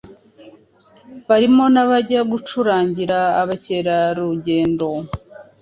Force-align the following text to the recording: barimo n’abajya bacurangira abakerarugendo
barimo 1.27 1.63
n’abajya 1.73 2.19
bacurangira 2.31 3.19
abakerarugendo 3.41 4.87